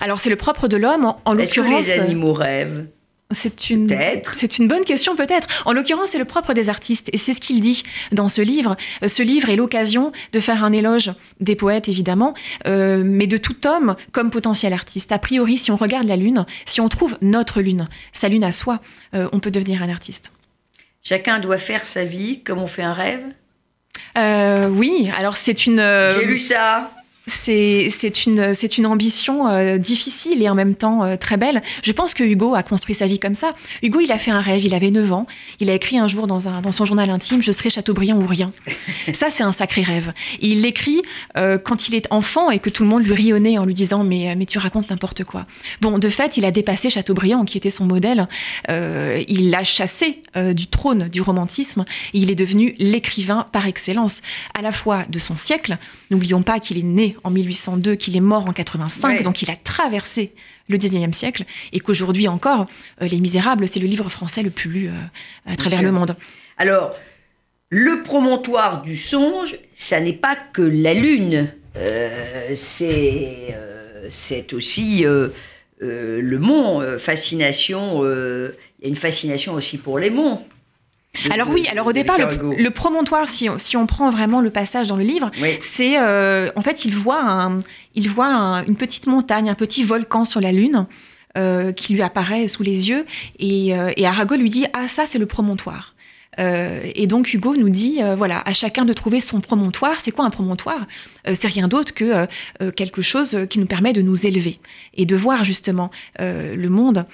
Alors 0.00 0.20
c'est 0.20 0.30
le 0.30 0.36
propre 0.36 0.68
de 0.68 0.76
l'homme, 0.76 1.06
en, 1.06 1.20
en 1.24 1.34
l'occurrence. 1.34 1.88
Est-ce 1.88 1.96
que 1.96 2.00
les 2.00 2.06
animaux 2.06 2.32
rêvent? 2.32 2.86
C'est 3.30 3.68
une, 3.68 3.94
c'est 4.32 4.56
une 4.56 4.68
bonne 4.68 4.84
question 4.84 5.14
peut-être. 5.14 5.46
En 5.66 5.74
l'occurrence, 5.74 6.08
c'est 6.12 6.18
le 6.18 6.24
propre 6.24 6.54
des 6.54 6.70
artistes 6.70 7.10
et 7.12 7.18
c'est 7.18 7.34
ce 7.34 7.42
qu'il 7.42 7.60
dit 7.60 7.82
dans 8.10 8.30
ce 8.30 8.40
livre. 8.40 8.74
Euh, 9.02 9.08
ce 9.08 9.22
livre 9.22 9.50
est 9.50 9.56
l'occasion 9.56 10.12
de 10.32 10.40
faire 10.40 10.64
un 10.64 10.72
éloge 10.72 11.12
des 11.38 11.54
poètes 11.54 11.88
évidemment, 11.88 12.32
euh, 12.66 13.02
mais 13.04 13.26
de 13.26 13.36
tout 13.36 13.66
homme 13.66 13.96
comme 14.12 14.30
potentiel 14.30 14.72
artiste. 14.72 15.12
A 15.12 15.18
priori, 15.18 15.58
si 15.58 15.70
on 15.70 15.76
regarde 15.76 16.06
la 16.06 16.16
lune, 16.16 16.46
si 16.64 16.80
on 16.80 16.88
trouve 16.88 17.18
notre 17.20 17.60
lune, 17.60 17.86
sa 18.14 18.30
lune 18.30 18.44
à 18.44 18.52
soi, 18.52 18.80
euh, 19.14 19.28
on 19.32 19.40
peut 19.40 19.50
devenir 19.50 19.82
un 19.82 19.90
artiste. 19.90 20.32
Chacun 21.08 21.38
doit 21.38 21.56
faire 21.56 21.86
sa 21.86 22.04
vie 22.04 22.42
comme 22.42 22.58
on 22.58 22.66
fait 22.66 22.82
un 22.82 22.92
rêve? 22.92 23.24
Euh, 24.18 24.68
oui, 24.68 25.10
alors 25.16 25.38
c'est 25.38 25.64
une. 25.64 25.78
J'ai 26.20 26.26
lu 26.26 26.38
ça 26.38 26.90
c'est 27.28 28.26
une, 28.26 28.86
ambition 28.86 29.48
euh, 29.48 29.78
difficile 29.78 30.42
et 30.42 30.48
en 30.48 30.54
même 30.54 30.74
temps 30.74 31.04
euh, 31.04 31.16
très 31.16 31.36
belle. 31.36 31.62
Je 31.82 31.92
pense 31.92 32.14
que 32.14 32.24
Hugo 32.24 32.54
a 32.54 32.62
construit 32.62 32.94
sa 32.94 33.06
vie 33.06 33.18
comme 33.18 33.34
ça. 33.34 33.52
Hugo, 33.82 34.00
il 34.00 34.12
a 34.12 34.18
fait 34.18 34.30
un 34.30 34.40
rêve, 34.40 34.64
il 34.64 34.74
avait 34.74 34.90
9 34.90 35.12
ans. 35.12 35.26
Il 35.60 35.70
a 35.70 35.74
écrit 35.74 35.98
un 35.98 36.08
jour 36.08 36.26
dans, 36.26 36.40
son 36.72 36.84
journal 36.84 37.10
intime 37.10 37.42
Je 37.42 37.52
serai 37.52 37.70
Chateaubriand 37.70 38.16
ou 38.16 38.26
rien. 38.26 38.52
ça, 39.12 39.30
c'est 39.30 39.42
un 39.42 39.52
sacré 39.52 39.82
rêve. 39.82 40.12
Il 40.40 40.62
l'écrit 40.62 41.02
euh, 41.36 41.58
quand 41.58 41.88
il 41.88 41.94
est 41.94 42.06
enfant 42.10 42.50
et 42.50 42.58
que 42.58 42.70
tout 42.70 42.82
le 42.82 42.88
monde 42.88 43.04
lui 43.04 43.14
rit 43.14 43.40
nez 43.40 43.58
en 43.58 43.64
lui 43.64 43.74
disant 43.74 44.04
Mais, 44.04 44.34
mais 44.36 44.46
tu 44.46 44.58
racontes 44.58 44.90
n'importe 44.90 45.24
quoi. 45.24 45.46
Bon, 45.80 45.98
de 45.98 46.08
fait, 46.08 46.36
il 46.36 46.44
a 46.44 46.50
dépassé 46.50 46.90
Chateaubriand, 46.90 47.44
qui 47.44 47.56
était 47.56 47.70
son 47.70 47.84
modèle. 47.84 48.28
Il 48.68 49.50
l'a 49.50 49.64
chassé 49.64 50.22
du 50.34 50.66
trône 50.66 51.08
du 51.08 51.20
romantisme 51.20 51.84
il 52.12 52.30
est 52.30 52.34
devenu 52.34 52.74
l'écrivain 52.78 53.46
par 53.52 53.66
excellence, 53.66 54.22
à 54.54 54.62
la 54.62 54.72
fois 54.72 55.04
de 55.08 55.18
son 55.18 55.36
siècle. 55.36 55.78
N'oublions 56.10 56.42
pas 56.42 56.60
qu'il 56.60 56.78
est 56.78 56.82
né 56.82 57.16
en 57.24 57.30
1802, 57.30 57.96
qu'il 57.96 58.16
est 58.16 58.20
mort 58.20 58.48
en 58.48 58.52
85, 58.52 59.08
ouais. 59.18 59.22
donc 59.22 59.42
il 59.42 59.50
a 59.50 59.56
traversé 59.56 60.32
le 60.68 60.76
19e 60.76 61.12
siècle, 61.12 61.44
et 61.72 61.80
qu'aujourd'hui 61.80 62.28
encore, 62.28 62.66
euh, 63.02 63.08
Les 63.08 63.20
Misérables, 63.20 63.68
c'est 63.68 63.80
le 63.80 63.86
livre 63.86 64.08
français 64.08 64.42
le 64.42 64.50
plus 64.50 64.70
lu 64.70 64.88
euh, 64.88 64.92
à 65.46 65.56
travers 65.56 65.82
le 65.82 65.92
monde. 65.92 66.16
Alors, 66.56 66.94
le 67.70 68.02
promontoire 68.02 68.82
du 68.82 68.96
songe, 68.96 69.58
ça 69.74 70.00
n'est 70.00 70.12
pas 70.12 70.36
que 70.52 70.62
la 70.62 70.94
lune, 70.94 71.48
euh, 71.76 72.54
c'est 72.54 73.54
c'est 74.10 74.54
aussi 74.54 75.04
le 75.80 76.38
mont, 76.38 76.80
fascination, 76.98 78.02
il 78.04 78.54
y 78.82 78.86
a 78.86 78.88
une 78.88 78.96
fascination 78.96 79.52
aussi 79.52 79.76
pour 79.76 79.98
les 79.98 80.08
monts. 80.08 80.46
Alors 81.30 81.50
oui, 81.50 81.66
alors 81.70 81.86
au 81.86 81.92
départ, 81.92 82.18
le, 82.18 82.62
le, 82.62 82.70
promontoire, 82.70 83.28
si 83.28 83.48
on, 83.48 83.58
si 83.58 83.76
on, 83.76 83.86
prend 83.86 84.10
vraiment 84.10 84.40
le 84.40 84.50
passage 84.50 84.88
dans 84.88 84.96
le 84.96 85.04
livre, 85.04 85.30
oui. 85.40 85.56
c'est 85.60 85.98
euh, 85.98 86.50
en 86.56 86.60
fait, 86.60 86.84
il 86.84 86.94
voit, 86.94 87.22
un, 87.22 87.60
il 87.94 88.08
voit 88.08 88.26
un, 88.26 88.64
une 88.64 88.76
petite 88.76 89.06
montagne, 89.06 89.50
un 89.50 89.54
petit 89.54 89.84
volcan 89.84 90.24
sur 90.24 90.40
la 90.40 90.52
Lune 90.52 90.86
euh, 91.36 91.72
qui 91.72 91.92
lui 91.92 92.02
apparaît 92.02 92.48
sous 92.48 92.62
les 92.62 92.88
yeux, 92.88 93.04
et, 93.38 93.76
euh, 93.76 93.92
et 93.96 94.06
Arago 94.06 94.34
lui 94.34 94.50
dit 94.50 94.66
ah 94.72 94.88
ça 94.88 95.04
c'est 95.06 95.18
le 95.18 95.26
promontoire. 95.26 95.94
Euh, 96.38 96.80
et 96.94 97.06
donc 97.06 97.32
Hugo 97.32 97.54
nous 97.56 97.68
dit, 97.68 98.02
euh, 98.02 98.14
voilà, 98.14 98.42
à 98.44 98.52
chacun 98.52 98.84
de 98.84 98.92
trouver 98.92 99.20
son 99.20 99.40
promontoire. 99.40 100.00
C'est 100.00 100.10
quoi 100.10 100.24
un 100.24 100.30
promontoire? 100.30 100.86
Euh, 101.26 101.34
C'est 101.34 101.48
rien 101.48 101.68
d'autre 101.68 101.94
que 101.94 102.26
quelque 102.76 103.02
chose 103.02 103.46
qui 103.50 103.58
nous 103.58 103.66
permet 103.66 103.92
de 103.92 104.02
nous 104.02 104.26
élever 104.26 104.60
et 104.94 105.06
de 105.06 105.16
voir 105.16 105.44
justement 105.44 105.90
le 106.18 106.68
monde 106.68 107.06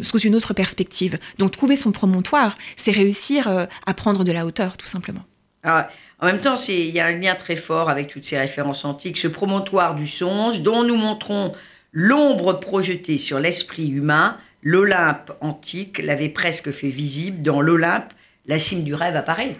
sous 0.00 0.18
une 0.18 0.34
autre 0.34 0.54
perspective. 0.54 1.18
Donc 1.38 1.50
trouver 1.50 1.76
son 1.76 1.92
promontoire, 1.92 2.56
c'est 2.76 2.92
réussir 2.92 3.48
à 3.86 3.94
prendre 3.94 4.24
de 4.24 4.32
la 4.32 4.46
hauteur, 4.46 4.76
tout 4.76 4.86
simplement. 4.86 5.22
En 5.64 6.26
même 6.26 6.40
temps, 6.40 6.54
il 6.68 6.90
y 6.90 7.00
a 7.00 7.06
un 7.06 7.18
lien 7.18 7.34
très 7.34 7.56
fort 7.56 7.90
avec 7.90 8.08
toutes 8.08 8.24
ces 8.24 8.38
références 8.38 8.84
antiques, 8.84 9.18
ce 9.18 9.28
promontoire 9.28 9.94
du 9.94 10.06
songe 10.06 10.62
dont 10.62 10.84
nous 10.84 10.96
montrons 10.96 11.52
l'ombre 11.92 12.54
projetée 12.60 13.18
sur 13.18 13.40
l'esprit 13.40 13.88
humain 13.88 14.38
l'Olympe 14.62 15.32
antique 15.40 15.98
l'avait 15.98 16.28
presque 16.28 16.70
fait 16.70 16.90
visible. 16.90 17.42
Dans 17.42 17.60
l'Olympe, 17.60 18.12
la 18.46 18.58
cime 18.58 18.84
du 18.84 18.94
rêve 18.94 19.16
apparaît. 19.16 19.56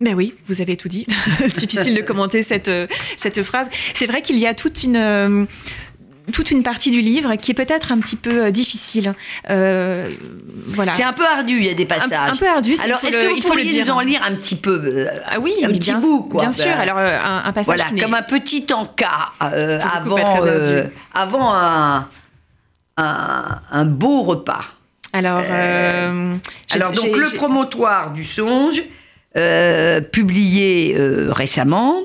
Ben 0.00 0.14
oui, 0.14 0.34
vous 0.46 0.60
avez 0.60 0.76
tout 0.76 0.88
dit. 0.88 1.06
Difficile 1.56 1.94
de 1.94 2.02
commenter 2.02 2.42
cette, 2.42 2.70
cette 3.16 3.42
phrase. 3.44 3.68
C'est 3.94 4.06
vrai 4.06 4.22
qu'il 4.22 4.36
y 4.36 4.48
a 4.48 4.54
toute 4.54 4.82
une, 4.82 5.46
toute 6.32 6.50
une 6.50 6.64
partie 6.64 6.90
du 6.90 7.00
livre 7.00 7.36
qui 7.36 7.52
est 7.52 7.54
peut-être 7.54 7.92
un 7.92 7.98
petit 7.98 8.16
peu 8.16 8.50
difficile. 8.50 9.14
voilà. 9.46 10.92
C'est 10.92 11.04
un 11.04 11.12
peu 11.12 11.24
ardu, 11.24 11.56
il 11.56 11.66
y 11.66 11.70
a 11.70 11.74
des 11.74 11.86
passages. 11.86 12.32
Un, 12.32 12.36
peu 12.36 12.48
ardu. 12.48 12.74
Alors, 12.82 12.98
est-ce 13.04 13.16
que 13.16 13.28
vous 13.28 13.36
il 13.36 13.42
pourriez 13.44 13.84
nous 13.84 13.90
en 13.90 14.00
lire 14.00 14.22
un 14.24 14.34
petit 14.34 14.56
peu 14.56 15.06
Ah 15.26 15.38
oui, 15.38 15.52
un 15.62 15.68
petit 15.68 15.94
bout, 15.94 16.24
quoi. 16.24 16.40
Bien 16.42 16.52
sûr. 16.52 16.64
Ben, 16.64 16.80
Alors, 16.80 16.98
un, 16.98 17.52
passage. 17.52 17.66
Voilà, 17.66 17.84
comme 18.02 18.14
un 18.14 18.22
petit 18.22 18.66
encas 18.72 19.30
avant, 19.38 20.16
avant 21.14 21.54
un, 21.54 22.08
un, 22.96 23.84
beau 23.84 24.22
repas. 24.22 24.64
Alors, 25.12 25.38
alors 25.38 26.92
donc 26.92 27.16
le 27.16 27.36
promontoire 27.36 28.12
du 28.12 28.24
songe. 28.24 28.82
Euh, 29.34 30.02
publié 30.02 30.94
euh, 30.94 31.32
récemment 31.32 32.02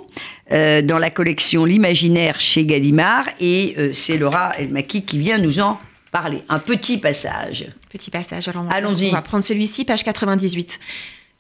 euh, 0.54 0.82
dans 0.82 0.98
la 0.98 1.10
collection 1.10 1.66
L'imaginaire 1.66 2.40
chez 2.40 2.64
Gallimard 2.64 3.26
et 3.42 3.76
c'est 3.92 4.18
Laura 4.18 4.58
Elmaki 4.58 5.04
qui 5.04 5.20
vient 5.20 5.38
nous 5.38 5.60
en 5.60 5.78
parler. 6.14 6.44
Un 6.48 6.60
petit 6.60 6.98
passage. 6.98 7.68
Petit 7.90 8.12
passage. 8.12 8.48
Alors 8.48 8.66
Allons-y. 8.72 9.10
On 9.10 9.12
va 9.12 9.22
prendre 9.22 9.44
celui-ci, 9.44 9.84
page 9.84 10.06
98. 10.06 10.80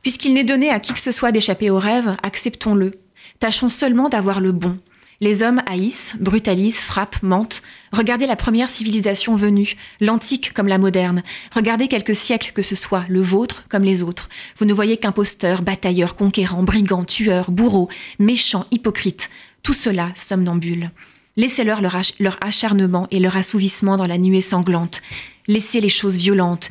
Puisqu'il 0.02 0.34
n'est 0.34 0.44
donné 0.44 0.70
à 0.70 0.82
qui 0.82 0.92
que 0.92 1.00
ce 1.00 1.14
soit 1.14 1.32
d'échapper 1.32 1.70
au 1.70 1.80
rêve, 1.80 2.18
acceptons-le. 2.22 2.92
Tâchons 3.40 3.70
seulement 3.70 4.10
d'avoir 4.10 4.42
le 4.42 4.52
bon, 4.52 4.78
les 5.20 5.42
hommes 5.44 5.62
haïssent, 5.66 6.16
brutalisent, 6.20 6.80
frappent, 6.80 7.22
mentent. 7.24 7.64
Regardez 7.92 8.28
la 8.28 8.36
première 8.36 8.70
civilisation 8.70 9.36
venue, 9.36 9.76
l'antique 10.00 10.54
comme 10.54 10.68
la 10.68 10.78
moderne. 10.78 11.24
Regardez 11.56 11.88
quelques 11.88 12.16
siècles 12.16 12.52
que 12.54 12.62
ce 12.62 12.76
soit, 12.76 13.06
le 13.10 13.22
vôtre 13.22 13.64
comme 13.70 13.84
les 13.84 14.04
autres. 14.04 14.30
Vous 14.58 14.66
ne 14.66 14.74
voyez 14.74 14.98
qu'imposteurs, 14.98 15.62
batailleurs, 15.64 16.16
conquérants, 16.16 16.64
brigands, 16.64 17.06
tueurs, 17.06 17.52
bourreaux, 17.52 17.90
méchants, 18.20 18.66
hypocrites. 18.72 19.30
Tout 19.64 19.74
cela 19.74 20.12
somnambule. 20.16 20.92
Laissez-leur 21.36 21.82
leur, 21.82 21.98
leur 22.20 22.38
acharnement 22.42 23.08
et 23.12 23.20
leur 23.20 23.38
assouvissement 23.38 23.98
dans 23.98 24.08
la 24.08 24.18
nuée 24.18 24.42
sanglante. 24.42 25.02
Laissez 25.48 25.82
les 25.82 25.90
choses 25.90 26.18
violentes 26.18 26.70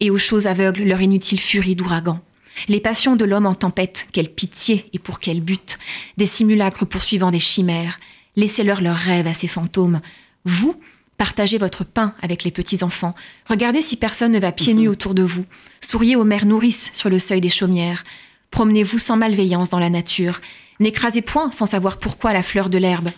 et 0.00 0.10
aux 0.10 0.18
choses 0.18 0.46
aveugles 0.46 0.84
leur 0.84 1.00
inutile 1.00 1.40
furie 1.40 1.76
d'ouragan. 1.76 2.20
Les 2.68 2.80
passions 2.80 3.16
de 3.16 3.24
l'homme 3.24 3.46
en 3.46 3.54
tempête, 3.54 4.06
quelle 4.12 4.32
pitié 4.32 4.86
et 4.92 4.98
pour 4.98 5.20
quel 5.20 5.40
but 5.40 5.78
Des 6.16 6.26
simulacres 6.26 6.84
poursuivant 6.84 7.30
des 7.30 7.38
chimères. 7.38 7.98
Laissez-leur 8.36 8.80
leurs 8.80 8.96
rêves 8.96 9.26
à 9.26 9.34
ces 9.34 9.48
fantômes. 9.48 10.00
Vous, 10.44 10.74
partagez 11.16 11.58
votre 11.58 11.84
pain 11.84 12.14
avec 12.22 12.44
les 12.44 12.50
petits-enfants. 12.50 13.14
Regardez 13.48 13.82
si 13.82 13.96
personne 13.96 14.32
ne 14.32 14.38
va 14.38 14.52
pieds 14.52 14.74
nus 14.74 14.86
mhm. 14.86 14.92
autour 14.92 15.14
de 15.14 15.22
vous. 15.22 15.44
Souriez 15.80 16.16
aux 16.16 16.24
mères 16.24 16.46
nourrices 16.46 16.90
sur 16.92 17.08
le 17.08 17.18
seuil 17.18 17.40
des 17.40 17.50
chaumières. 17.50 18.04
Promenez-vous 18.50 18.98
sans 18.98 19.16
malveillance 19.16 19.70
dans 19.70 19.78
la 19.78 19.90
nature. 19.90 20.40
N'écrasez 20.80 21.22
point 21.22 21.50
sans 21.52 21.66
savoir 21.66 21.98
pourquoi 21.98 22.32
la 22.32 22.42
fleur 22.42 22.68
de 22.68 22.78
l'herbe. 22.78 23.10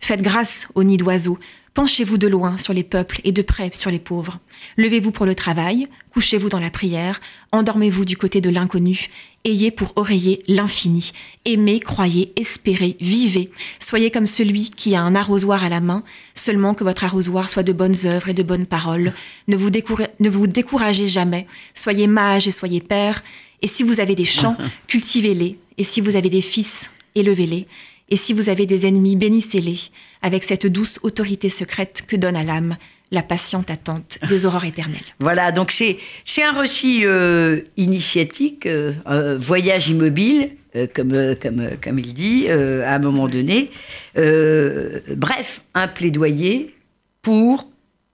Faites 0.00 0.22
grâce 0.22 0.68
aux 0.74 0.84
nids 0.84 0.96
d'oiseaux. 0.96 1.38
Penchez-vous 1.78 2.18
de 2.18 2.26
loin 2.26 2.58
sur 2.58 2.72
les 2.72 2.82
peuples 2.82 3.20
et 3.22 3.30
de 3.30 3.40
près 3.40 3.70
sur 3.72 3.92
les 3.92 4.00
pauvres. 4.00 4.40
Levez-vous 4.76 5.12
pour 5.12 5.26
le 5.26 5.36
travail, 5.36 5.86
couchez-vous 6.12 6.48
dans 6.48 6.58
la 6.58 6.70
prière, 6.70 7.20
endormez-vous 7.52 8.04
du 8.04 8.16
côté 8.16 8.40
de 8.40 8.50
l'inconnu, 8.50 9.06
ayez 9.44 9.70
pour 9.70 9.92
oreiller 9.94 10.42
l'infini. 10.48 11.12
Aimez, 11.44 11.78
croyez, 11.78 12.32
espérez, 12.34 12.96
vivez. 13.00 13.52
Soyez 13.78 14.10
comme 14.10 14.26
celui 14.26 14.70
qui 14.70 14.96
a 14.96 15.02
un 15.02 15.14
arrosoir 15.14 15.62
à 15.62 15.68
la 15.68 15.80
main, 15.80 16.02
seulement 16.34 16.74
que 16.74 16.82
votre 16.82 17.04
arrosoir 17.04 17.48
soit 17.48 17.62
de 17.62 17.72
bonnes 17.72 18.06
œuvres 18.06 18.28
et 18.28 18.34
de 18.34 18.42
bonnes 18.42 18.66
paroles. 18.66 19.12
Ne 19.46 19.56
vous, 19.56 19.70
ne 19.70 20.28
vous 20.28 20.48
découragez 20.48 21.06
jamais. 21.06 21.46
Soyez 21.74 22.08
mage 22.08 22.48
et 22.48 22.50
soyez 22.50 22.80
père. 22.80 23.22
Et 23.62 23.68
si 23.68 23.84
vous 23.84 24.00
avez 24.00 24.16
des 24.16 24.24
champs, 24.24 24.56
cultivez-les. 24.88 25.56
Et 25.76 25.84
si 25.84 26.00
vous 26.00 26.16
avez 26.16 26.28
des 26.28 26.42
fils, 26.42 26.90
élevez-les. 27.14 27.68
Et 28.10 28.16
si 28.16 28.32
vous 28.32 28.48
avez 28.48 28.66
des 28.66 28.86
ennemis, 28.86 29.16
bénissez-les, 29.16 29.78
avec 30.22 30.44
cette 30.44 30.66
douce 30.66 30.98
autorité 31.02 31.48
secrète 31.48 32.04
que 32.06 32.16
donne 32.16 32.36
à 32.36 32.42
l'âme 32.42 32.76
la 33.10 33.22
patiente 33.22 33.70
attente 33.70 34.18
des 34.28 34.46
aurores 34.46 34.64
éternelles. 34.64 35.00
Voilà, 35.20 35.52
donc 35.52 35.70
c'est, 35.70 35.98
c'est 36.24 36.42
un 36.42 36.52
récit 36.52 37.02
euh, 37.04 37.60
initiatique, 37.76 38.66
euh, 38.66 39.36
voyage 39.38 39.88
immobile, 39.88 40.50
euh, 40.76 40.86
comme, 40.92 41.34
comme, 41.40 41.70
comme 41.82 41.98
il 41.98 42.14
dit, 42.14 42.48
à 42.50 42.94
un 42.94 42.98
moment 42.98 43.28
donné. 43.28 43.70
bref, 44.14 45.62
un 45.74 45.88
plaidoyer 45.88 46.74
pour 47.22 47.68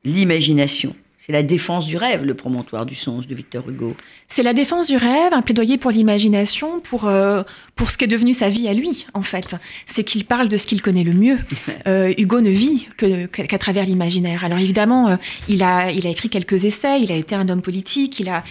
l'imagination. 0.05 0.95
C'est 1.25 1.33
la 1.33 1.43
défense 1.43 1.87
du 1.87 1.97
rêve, 1.97 2.23
le 2.23 2.35
promontoire 2.35 2.85
du 2.85 2.95
songe 2.95 3.29
de 3.29 3.35
Victor 3.35 3.67
Hugo. 3.67 3.97
C'est 4.29 4.43
la 4.43 4.53
défense 4.53 4.89
du 4.89 4.99
rêve, 4.99 5.33
un 5.33 5.41
plaidoyer 5.41 5.79
pour 5.79 5.91
l'imagination, 5.91 6.81
pour, 6.81 7.07
euh, 7.07 7.43
pour 7.77 7.91
ce 7.91 7.97
qu'est 7.97 8.07
devenu 8.07 8.35
sa 8.35 8.51
vie 8.51 8.69
à 8.69 8.75
lui, 8.75 9.07
en 9.15 9.23
fait. 9.23 9.57
C'est 9.87 10.05
qu'il 10.05 10.27
parle 10.27 10.49
de 10.49 10.59
ce 10.59 10.67
qu'il 10.67 10.83
connaît 10.83 11.05
le 11.05 11.15
mieux. 11.15 11.39
Euh, 11.87 12.15
Hugo 12.17 12.41
ne 12.41 12.49
vit 12.49 12.89
qu'à 12.97 13.59
travers 13.59 13.85
l'imaginaire. 13.85 14.43
Alors 14.43 14.59
évidemment, 14.59 15.09
euh, 15.09 15.17
il, 15.49 15.63
a, 15.63 15.91
il 15.91 16.07
a 16.07 16.11
écrit 16.11 16.31
quelques 16.31 16.65
essais, 16.65 17.03
il 17.03 17.13
a 17.13 17.15
été 17.15 17.35
un 17.35 17.47
homme 17.51 17.61
politique, 17.61 18.21
il 18.21 18.31
a, 18.31 18.43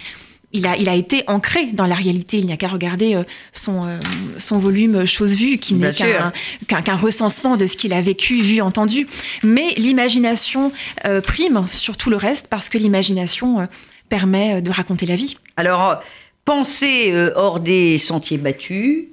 il 0.54 0.66
a, 0.66 0.76
il 0.76 0.88
a 0.88 0.94
été 0.94 1.24
ancré 1.26 1.66
dans 1.66 1.86
la 1.86 1.96
réalité. 1.96 2.38
Il 2.38 2.46
n'y 2.46 2.52
a 2.52 2.56
qu'à 2.56 2.68
regarder 2.68 3.16
euh, 3.16 3.24
son, 3.52 3.86
euh, 3.86 3.98
son 4.38 4.58
volume 4.58 5.04
Chose 5.04 5.34
vue, 5.34 5.58
qui 5.58 5.74
n'est 5.74 5.90
qu'un 5.90 6.96
recensement 6.96 7.56
de 7.56 7.66
ce 7.66 7.76
qu'il 7.76 7.92
a 7.92 8.00
vécu, 8.00 8.40
vu, 8.40 8.62
entendu. 8.62 9.06
Mais 9.42 9.72
l'imagination 9.76 10.72
euh, 11.04 11.20
prime 11.20 11.66
sur 11.70 11.96
tout 11.96 12.08
le 12.08 12.16
reste 12.16 12.46
parce 12.48 12.68
que 12.68 12.78
l'imagination 12.78 13.68
permet 14.08 14.62
de 14.62 14.70
raconter 14.70 15.06
la 15.06 15.16
vie. 15.16 15.36
Alors, 15.56 16.02
pensez 16.44 17.12
hors 17.34 17.58
des 17.58 17.98
sentiers 17.98 18.38
battus. 18.38 19.06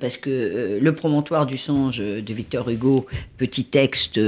parce 0.00 0.16
que 0.16 0.78
le 0.80 0.94
promontoire 0.94 1.44
du 1.44 1.58
songe 1.58 1.98
de 1.98 2.32
Victor 2.32 2.70
Hugo, 2.70 3.06
petit 3.36 3.64
texte 3.64 4.18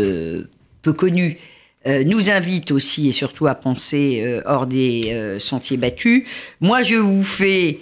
peu 0.82 0.92
connu, 0.92 1.38
euh, 1.86 2.04
nous 2.04 2.28
invite 2.28 2.72
aussi 2.72 3.08
et 3.08 3.12
surtout 3.12 3.46
à 3.46 3.54
penser 3.54 4.20
euh, 4.22 4.42
hors 4.44 4.66
des 4.66 5.04
euh, 5.06 5.38
sentiers 5.38 5.78
battus. 5.78 6.24
Moi, 6.60 6.82
je 6.82 6.96
vous 6.96 7.22
fais 7.22 7.78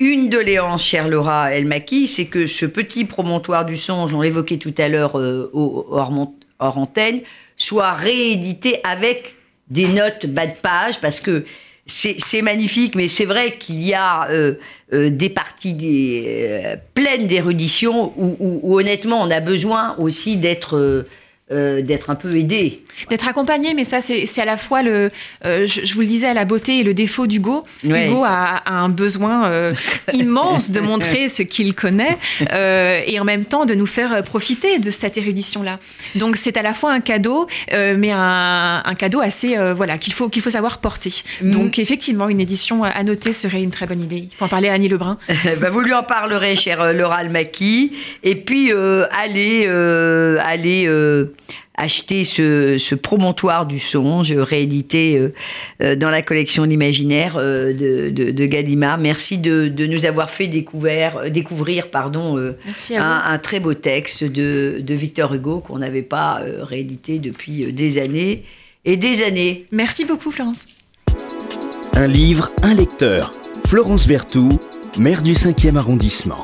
une 0.00 0.28
doléance, 0.28 0.84
chère 0.84 1.06
Laura 1.06 1.54
Elmaki, 1.54 2.08
c'est 2.08 2.26
que 2.26 2.46
ce 2.46 2.66
petit 2.66 3.04
promontoire 3.04 3.64
du 3.64 3.76
songe, 3.76 4.12
on 4.12 4.20
l'évoquait 4.20 4.56
tout 4.56 4.74
à 4.78 4.88
l'heure 4.88 5.14
hors, 5.14 6.10
antenne, 6.58 7.20
soit 7.56 7.92
réédité 7.92 8.80
avec 8.82 9.36
des 9.68 9.86
notes 9.86 10.26
bas 10.26 10.48
de 10.48 10.56
page, 10.60 11.00
parce 11.00 11.20
que 11.20 11.44
c'est 11.86 12.42
magnifique, 12.42 12.96
mais 12.96 13.06
c'est 13.06 13.26
vrai 13.26 13.58
qu'il 13.58 13.80
y 13.80 13.94
a 13.94 14.28
des 14.92 15.28
parties 15.28 15.76
pleines 16.94 17.28
d'érudition 17.28 18.12
où, 18.16 18.76
honnêtement 18.76 19.22
on 19.22 19.30
a 19.30 19.38
besoin 19.38 19.94
aussi 19.98 20.36
d'être 20.36 21.06
euh, 21.52 21.82
d'être 21.82 22.10
un 22.10 22.14
peu 22.14 22.36
aidé. 22.36 22.84
D'être 23.08 23.26
accompagné, 23.26 23.74
mais 23.74 23.82
ça, 23.82 24.00
c'est 24.00 24.40
à 24.40 24.44
la 24.44 24.56
fois 24.56 24.84
le, 24.84 25.10
euh, 25.44 25.66
je, 25.66 25.94
vous 25.94 26.02
le 26.02 26.06
disais, 26.06 26.32
la 26.32 26.44
beauté 26.44 26.78
et 26.78 26.84
le 26.84 26.94
défaut 26.94 27.26
d'Hugo. 27.26 27.64
Hugo 27.82 28.22
a, 28.24 28.62
un 28.66 28.88
besoin 28.88 29.48
euh, 29.48 29.72
immense 30.12 30.70
de 30.70 30.78
montrer 30.78 31.28
ce 31.28 31.42
qu'il 31.42 31.74
connaît 31.74 32.18
et 32.40 33.18
en 33.18 33.24
même 33.24 33.46
temps 33.46 33.64
de 33.64 33.74
nous 33.74 33.86
faire 33.86 34.22
profiter 34.22 34.78
de 34.78 34.90
cette 34.90 35.18
érudition-là. 35.18 35.80
Donc 36.14 36.36
c'est 36.36 36.56
à 36.56 36.62
la 36.62 36.72
fois 36.72 36.92
un 36.92 37.00
cadeau, 37.00 37.48
mais 37.72 38.12
un, 38.12 38.94
cadeau 38.96 39.20
assez, 39.20 39.56
voilà, 39.74 39.98
qu'il 39.98 40.12
faut, 40.12 40.28
qu'il 40.28 40.42
faut 40.42 40.50
savoir 40.50 40.78
porter. 40.78 41.12
Mm. 41.42 41.50
Donc 41.50 41.78
effectivement, 41.80 42.28
une 42.28 42.40
édition 42.40 42.84
à 42.84 43.02
noter 43.02 43.32
serait 43.32 43.62
une 43.62 43.72
très 43.72 43.86
bonne 43.86 44.02
idée. 44.02 44.28
Il 44.30 44.36
faut 44.38 44.44
en 44.44 44.48
parler 44.48 44.68
à 44.68 44.74
Annie 44.74 44.88
Lebrun. 44.88 45.18
bah, 45.60 45.70
vous 45.70 45.80
lui 45.80 45.94
en 45.94 46.04
parlerez, 46.04 46.54
chère 46.54 46.92
Laura 46.92 47.16
Almaki. 47.16 47.92
Et 48.22 48.36
puis, 48.36 48.70
allez, 49.10 49.66
allez 49.66 50.88
acheter 51.80 52.24
ce, 52.24 52.94
promontoire 52.94 53.66
du 53.66 53.78
songe 53.78 54.32
réédité 54.32 55.16
euh, 55.16 55.32
euh, 55.82 55.96
dans 55.96 56.10
la 56.10 56.22
collection 56.22 56.64
L'imaginaire 56.64 57.36
euh, 57.38 57.72
de, 57.72 58.46
Gallimard. 58.46 58.98
Merci 58.98 59.38
de, 59.38 59.68
nous 59.86 60.04
avoir 60.04 60.30
fait 60.30 60.46
découvrir, 60.46 61.30
découvrir 61.30 61.90
pardon, 61.90 62.38
un, 62.96 63.38
très 63.38 63.60
beau 63.60 63.74
texte 63.74 64.24
de, 64.24 64.82
Victor 64.88 65.34
Hugo 65.34 65.60
qu'on 65.60 65.78
n'avait 65.78 66.02
pas 66.02 66.42
réédité 66.62 67.18
depuis 67.18 67.72
des 67.72 67.98
années 67.98 68.44
et 68.84 68.96
des 68.96 69.22
années. 69.22 69.66
Merci 69.72 70.04
beaucoup 70.04 70.30
Florence. 70.30 70.66
Un 71.94 72.06
livre, 72.06 72.50
un 72.62 72.74
lecteur. 72.74 73.30
Florence 73.66 74.06
Berthoud, 74.06 74.52
maire 74.98 75.22
du 75.22 75.32
5e 75.32 75.76
arrondissement. 75.76 76.42